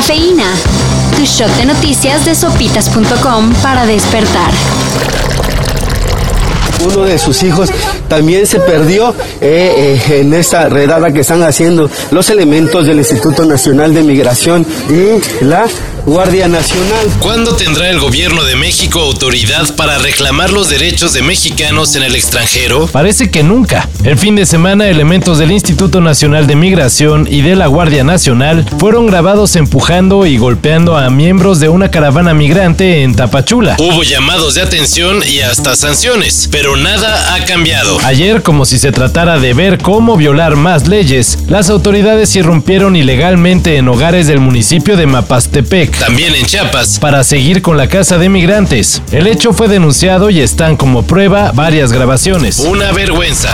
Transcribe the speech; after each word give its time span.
Cafeína. 0.00 0.46
Tu 1.14 1.26
shot 1.26 1.50
de 1.58 1.66
noticias 1.66 2.24
de 2.24 2.34
sopitas.com 2.34 3.52
para 3.62 3.84
despertar. 3.84 4.50
Uno 6.86 7.04
de 7.04 7.18
sus 7.18 7.42
hijos 7.42 7.68
también 8.08 8.46
se 8.46 8.60
perdió 8.60 9.14
eh, 9.42 10.00
eh, 10.08 10.20
en 10.20 10.32
esta 10.32 10.70
redada 10.70 11.12
que 11.12 11.20
están 11.20 11.42
haciendo 11.42 11.90
los 12.12 12.30
elementos 12.30 12.86
del 12.86 12.96
Instituto 12.96 13.44
Nacional 13.44 13.92
de 13.92 14.02
Migración 14.02 14.64
y 14.88 15.44
la 15.44 15.66
Guardia 16.06 16.48
Nacional. 16.48 17.06
¿Cuándo 17.20 17.54
tendrá 17.54 17.90
el 17.90 18.00
gobierno 18.00 18.42
de 18.44 18.56
México 18.56 19.00
autoridad 19.00 19.74
para 19.76 19.98
reclamar 19.98 20.50
los 20.50 20.68
derechos 20.70 21.12
de 21.12 21.22
mexicanos 21.22 21.94
en 21.94 22.02
el 22.02 22.14
extranjero? 22.14 22.86
Parece 22.86 23.30
que 23.30 23.42
nunca. 23.42 23.88
El 24.02 24.16
fin 24.16 24.34
de 24.34 24.46
semana, 24.46 24.88
elementos 24.88 25.38
del 25.38 25.52
Instituto 25.52 26.00
Nacional 26.00 26.46
de 26.46 26.56
Migración 26.56 27.28
y 27.30 27.42
de 27.42 27.54
la 27.54 27.66
Guardia 27.66 28.02
Nacional 28.02 28.66
fueron 28.78 29.06
grabados 29.06 29.56
empujando 29.56 30.26
y 30.26 30.38
golpeando 30.38 30.96
a 30.96 31.10
miembros 31.10 31.60
de 31.60 31.68
una 31.68 31.90
caravana 31.90 32.34
migrante 32.34 33.02
en 33.02 33.14
Tapachula. 33.14 33.76
Hubo 33.78 34.02
llamados 34.02 34.54
de 34.54 34.62
atención 34.62 35.22
y 35.28 35.40
hasta 35.40 35.76
sanciones, 35.76 36.48
pero 36.50 36.76
nada 36.76 37.34
ha 37.34 37.44
cambiado. 37.44 37.98
Ayer, 38.04 38.42
como 38.42 38.64
si 38.64 38.78
se 38.78 38.92
tratara 38.92 39.38
de 39.38 39.52
ver 39.52 39.78
cómo 39.78 40.16
violar 40.16 40.56
más 40.56 40.88
leyes, 40.88 41.38
las 41.48 41.68
autoridades 41.68 42.34
irrumpieron 42.36 42.96
ilegalmente 42.96 43.76
en 43.76 43.88
hogares 43.88 44.26
del 44.26 44.40
municipio 44.40 44.96
de 44.96 45.06
Mapastepec 45.06 45.99
también 46.00 46.34
en 46.34 46.46
Chiapas, 46.46 46.98
para 46.98 47.22
seguir 47.22 47.60
con 47.60 47.76
la 47.76 47.86
casa 47.86 48.16
de 48.16 48.30
migrantes. 48.30 49.02
El 49.12 49.26
hecho 49.26 49.52
fue 49.52 49.68
denunciado 49.68 50.30
y 50.30 50.40
están 50.40 50.76
como 50.76 51.02
prueba 51.02 51.52
varias 51.52 51.92
grabaciones. 51.92 52.60
Una 52.60 52.90
vergüenza. 52.90 53.50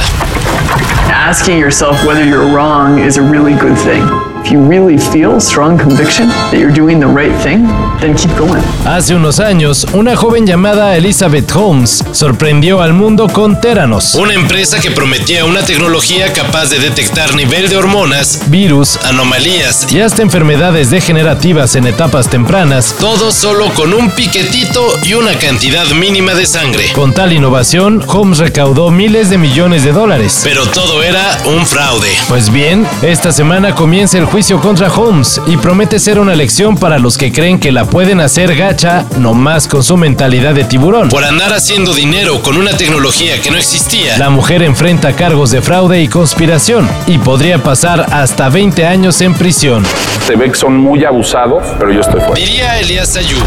Asking 1.13 1.59
yourself 1.59 2.03
whether 2.07 2.25
you're 2.25 2.47
wrong 2.47 3.01
is 3.05 3.19
a 3.19 3.23
really 3.23 3.55
good 3.55 3.77
thing. 3.79 4.36
You 4.49 4.61
really 4.65 4.97
feel 4.97 5.41
strong 5.41 5.77
conviction 5.77 6.29
that 6.29 6.55
you're 6.59 6.73
doing 6.73 7.01
the 7.01 7.07
right 7.09 7.35
thing, 7.43 7.67
then 8.01 8.15
keep 8.15 8.31
going. 8.39 8.63
Hace 8.85 9.17
unos 9.17 9.41
años, 9.41 9.85
una 9.93 10.15
joven 10.15 10.47
llamada 10.47 10.97
Elizabeth 10.97 11.51
Holmes 11.53 12.05
sorprendió 12.13 12.81
al 12.81 12.93
mundo 12.93 13.27
con 13.29 13.61
Theranos, 13.61 14.15
Una 14.15 14.35
empresa 14.35 14.79
que 14.79 14.93
prometía 14.93 15.45
una 15.45 15.63
tecnología 15.63 16.33
capaz 16.33 16.67
de 16.71 16.79
detectar 16.79 17.35
nivel 17.35 17.69
de 17.69 17.77
hormonas, 17.77 18.43
virus 18.47 18.97
anomalías, 19.05 19.93
y 19.93 20.01
hasta 20.01 20.23
enfermedades 20.23 20.91
degenerativas 20.91 21.75
en 21.75 21.89
etapas 21.89 22.29
tempranas. 22.31 22.95
todo 23.01 23.33
solo 23.33 23.71
con 23.75 23.93
un 23.93 24.11
piquetito 24.11 24.87
y 25.03 25.15
una 25.15 25.35
cantidad 25.39 25.91
mínima 25.91 26.35
de 26.35 26.47
sangre. 26.47 26.93
Con 26.93 27.13
tal 27.13 27.33
innovación, 27.33 28.01
Holmes 28.07 28.39
recaudó 28.39 28.93
miles 28.93 29.29
de 29.29 29.39
millones 29.39 29.83
de 29.83 29.91
dólares. 29.91 30.43
Pero 30.45 30.67
todo 30.67 31.03
era 31.03 31.37
un 31.47 31.67
fraude. 31.67 32.11
Pues 32.29 32.53
bien, 32.53 32.87
esta 33.03 33.33
semana 33.33 33.75
comienza 33.75 34.19
el 34.19 34.36
juicio 34.37 34.61
contra 34.61 34.93
Holmes 34.93 35.41
y 35.47 35.57
promete 35.57 35.99
ser 35.99 36.19
una 36.19 36.35
lección 36.35 36.77
para 36.77 36.99
los 36.99 37.17
que 37.17 37.33
creen 37.33 37.59
que 37.59 37.73
la 37.73 37.87
pueden 37.87 38.21
hacer 38.21 38.55
gacha 38.55 39.07
nomás 39.17 39.67
con 39.67 39.83
su 39.83 39.97
mentalidad 39.97 40.53
de 40.53 40.65
tiburón. 40.65 41.09
Por 41.09 41.25
andar 41.25 41.55
haciendo 41.55 41.95
dinero 41.95 42.43
con 42.43 42.59
una 42.59 42.77
tecnología 42.77 43.41
que 43.41 43.51
no 43.51 43.57
existía. 43.57 44.19
La 44.19 44.29
mujer 44.29 44.63
enfrenta 44.63 45.15
cargos 45.15 45.53
de 45.53 45.63
fraude 45.63 46.03
y 46.03 46.09
conspiración 46.09 46.87
y 47.07 47.17
podría 47.17 47.63
pasar 47.63 48.09
hasta 48.13 48.51
20 48.51 48.85
años 48.85 49.23
en 49.23 49.33
prisión. 49.33 49.87
Se 50.27 50.37
ve 50.37 50.51
que 50.51 50.57
son 50.57 50.77
muy 50.77 51.03
abusados, 51.07 51.65
pero 51.79 51.91
yo 51.91 52.03
estoy 52.03 52.21
fuera. 52.21 52.35
Diría 52.35 52.79
Elías 52.79 53.17
Ayub. 53.17 53.43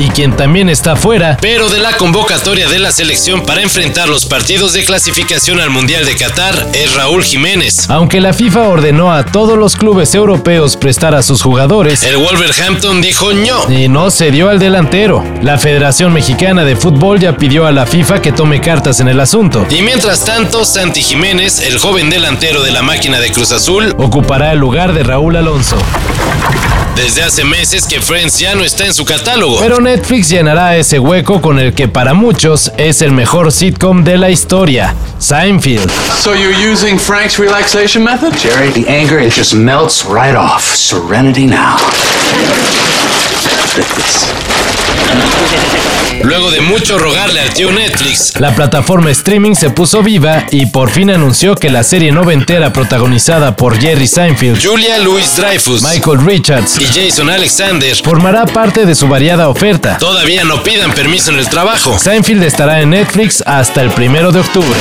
Y 0.00 0.08
quien 0.08 0.34
también 0.34 0.70
está 0.70 0.96
fuera, 0.96 1.36
Pero 1.42 1.68
de 1.68 1.78
la 1.78 1.92
convocatoria 1.98 2.68
de 2.70 2.78
la 2.78 2.90
selección 2.90 3.42
para 3.44 3.60
enfrentar 3.60 4.08
los 4.08 4.24
partidos 4.24 4.72
de 4.72 4.82
clasificación 4.86 5.60
al 5.60 5.68
Mundial 5.68 6.06
de 6.06 6.16
Qatar 6.16 6.68
es 6.72 6.94
Raúl 6.94 7.22
Jiménez. 7.22 7.90
aunque 7.90 8.18
la 8.22 8.32
FIFA 8.32 8.68
ordenó 8.68 9.12
a 9.12 9.26
todos 9.26 9.58
los 9.58 9.76
clubes 9.76 10.14
europeos 10.14 10.78
prestar 10.78 11.14
a 11.14 11.22
sus 11.22 11.42
jugadores, 11.42 12.02
El 12.04 12.16
Wolverhampton 12.16 13.02
dijo 13.02 13.34
no. 13.34 13.70
y 13.70 13.88
no 13.88 14.10
se 14.10 14.30
dio 14.30 14.48
al 14.48 14.58
delantero. 14.58 15.22
La 15.42 15.58
Federación 15.58 16.14
Mexicana 16.14 16.64
de 16.64 16.76
Fútbol 16.76 17.20
ya 17.20 17.36
pidió 17.36 17.66
a 17.66 17.72
la 17.72 17.84
FIFA 17.84 18.22
que 18.22 18.32
tome 18.32 18.62
cartas 18.62 19.00
en 19.00 19.08
el 19.08 19.20
asunto. 19.20 19.66
Y 19.68 19.82
mientras 19.82 20.24
tanto, 20.24 20.64
Santi 20.64 21.02
Jiménez, 21.02 21.60
el 21.60 21.78
joven 21.78 22.08
delantero 22.08 22.62
de 22.62 22.70
la 22.70 22.80
máquina 22.80 23.20
de 23.20 23.30
Cruz 23.32 23.52
Azul, 23.52 23.94
Ocupará 23.98 24.52
el 24.52 24.58
lugar 24.58 24.94
de 24.94 25.02
Raúl 25.02 25.36
Alonso. 25.36 25.76
Desde 26.96 27.22
hace 27.22 27.44
meses 27.44 27.86
que 27.86 28.00
Friends 28.00 28.38
ya 28.38 28.54
no 28.54 28.64
está 28.64 28.86
en 28.86 28.94
su 28.94 29.04
catálogo. 29.04 29.58
Pero 29.60 29.80
Netflix 29.80 30.28
llenará 30.28 30.76
ese 30.76 30.98
hueco 30.98 31.40
con 31.40 31.58
el 31.58 31.74
que 31.74 31.88
para 31.88 32.14
muchos 32.14 32.70
es 32.76 33.02
el 33.02 33.12
mejor 33.12 33.52
sitcom 33.52 34.04
de 34.04 34.18
la 34.18 34.30
historia, 34.30 34.94
Seinfeld. 35.18 35.90
So 36.22 36.34
you're 36.34 36.54
using 36.54 36.98
Frank's 36.98 37.38
relaxation 37.38 38.04
method? 38.04 38.32
Jerry, 38.36 38.70
the 38.70 38.88
anger, 38.88 39.18
it 39.18 39.32
just 39.32 39.54
melts 39.54 40.04
right 40.04 40.36
off. 40.36 40.62
Serenity 40.62 41.46
now. 41.46 41.76
Luego 46.22 46.50
de 46.50 46.60
mucho 46.60 46.98
rogarle 46.98 47.40
al 47.40 47.48
tío 47.50 47.72
Netflix, 47.72 48.38
La 48.38 48.54
plataforma 48.54 49.10
streaming 49.10 49.54
se 49.54 49.70
puso 49.70 50.02
viva 50.02 50.44
y 50.50 50.66
por 50.66 50.90
fin 50.90 51.10
anunció 51.10 51.54
que 51.54 51.70
la 51.70 51.82
serie 51.82 52.12
noventera 52.12 52.72
protagonizada 52.72 53.56
por 53.56 53.80
Jerry 53.80 54.06
Seinfeld, 54.06 54.62
Julia 54.62 54.98
Louis 54.98 55.36
Dreyfus 55.36 55.82
Michael 55.82 56.24
Richards, 56.24 56.78
y 56.78 56.84
Jason 56.86 57.30
Alexander 57.30 57.96
formará 58.04 58.44
parte 58.44 58.84
de 58.84 58.94
su 58.94 59.08
variada 59.08 59.48
oferta. 59.48 59.96
todavía 59.98 60.44
no 60.44 60.62
pidan 60.62 60.92
permiso 60.92 61.30
en 61.30 61.38
el 61.38 61.48
trabajo. 61.48 61.98
Seinfeld 61.98 62.42
estará 62.44 62.80
en 62.80 62.90
Netflix 62.90 63.42
hasta 63.46 63.80
el 63.80 63.90
primero 63.90 64.30
de 64.30 64.40
octubre. 64.40 64.78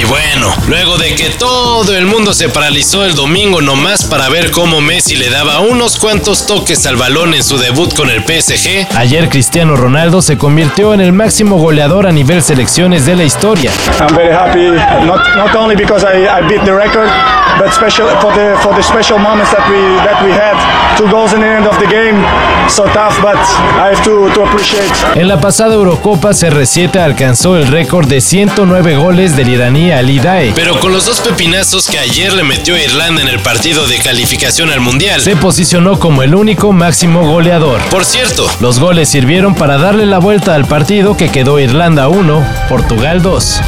Y 0.00 0.04
bueno, 0.04 0.54
luego 0.68 0.96
de 0.96 1.16
que 1.16 1.28
todo 1.30 1.96
el 1.96 2.06
mundo 2.06 2.32
se 2.32 2.48
paralizó 2.48 3.04
el 3.04 3.16
domingo 3.16 3.60
nomás 3.60 4.04
para 4.04 4.28
ver 4.28 4.52
cómo 4.52 4.80
Messi 4.80 5.16
le 5.16 5.28
daba 5.28 5.58
unos 5.58 5.96
cuantos 5.98 6.46
toques 6.46 6.86
al 6.86 6.94
balón 6.94 7.34
en 7.34 7.42
su 7.42 7.58
debut 7.58 7.92
con 7.96 8.08
el 8.08 8.22
PSG, 8.22 8.96
Ayer 8.96 9.28
Cristiano 9.28 9.74
Ronaldo 9.74 10.22
se 10.22 10.38
convirtió 10.38 10.94
en 10.94 11.00
el 11.00 11.12
máximo 11.12 11.56
goleador 11.56 12.06
a 12.06 12.12
nivel 12.12 12.44
selecciones 12.44 13.06
de 13.06 13.16
la 13.16 13.24
historia. 13.24 13.72
I'm 13.98 14.14
very 14.14 14.32
happy, 14.32 14.70
not, 15.04 15.18
not 15.36 15.56
only 15.56 15.74
because 15.74 16.04
I, 16.04 16.28
I 16.28 16.46
beat 16.46 16.64
the 16.64 16.74
record, 16.74 17.10
but 17.58 17.72
special 17.72 18.06
for 18.20 18.32
the 18.34 18.56
for 18.62 18.72
the 18.76 18.82
special 18.82 19.18
moments 19.18 19.50
that 19.50 19.66
we 19.68 19.80
that 20.06 20.22
we 20.24 20.30
had. 20.30 20.54
Two 20.96 21.10
goals 21.10 21.32
in 21.32 21.40
the 21.40 21.48
end 21.48 21.66
of 21.66 21.76
the 21.80 21.86
game, 21.86 22.22
so 22.70 22.84
tough, 22.84 23.20
but 23.22 23.36
I 23.36 23.94
have 23.94 24.02
to, 24.04 24.28
to 24.34 24.44
appreciate. 24.44 24.88
En 25.14 25.28
la 25.28 25.40
pasada 25.40 25.74
Eurocopa 25.74 26.30
CR7 26.30 26.96
alcanzó 26.98 27.56
el 27.56 27.66
récord 27.68 28.06
de 28.06 28.20
109 28.20 28.96
goles 28.96 29.36
del 29.36 29.48
iraní 29.48 29.90
Ali 29.90 30.18
Daei. 30.20 30.52
pero 30.54 30.78
con 30.80 30.92
los 30.92 31.06
dos 31.06 31.20
pepinazos 31.20 31.86
que 31.88 31.98
ayer 31.98 32.32
le 32.32 32.42
metió 32.44 32.74
a 32.74 32.80
Irlanda 32.80 33.22
en 33.22 33.28
el 33.28 33.40
partido 33.40 33.86
de 33.86 33.98
calificación 33.98 34.70
al 34.70 34.80
Mundial. 34.80 35.20
Se 35.20 35.36
posicionó 35.36 35.98
como 35.98 36.22
el 36.22 36.34
único 36.34 36.72
máximo 36.72 37.26
goleador. 37.26 37.80
Por 37.90 38.04
cierto, 38.04 38.46
Los 38.60 38.78
goles 38.78 39.08
sirvieron 39.08 39.54
para 39.54 39.78
darle 39.78 40.06
la 40.06 40.18
vuelta 40.18 40.54
al 40.54 40.64
partido 40.66 41.16
que 41.16 41.30
quedó 41.30 41.58
Irlanda 41.58 42.08
1, 42.08 42.44
Portugal 42.68 43.22
2. 43.22 43.60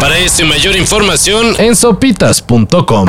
para 0.00 0.16
esto 0.18 0.42
y 0.42 0.44
mayor 0.46 0.76
información, 0.76 1.54
En 1.58 1.74
sopitas.com. 1.74 3.08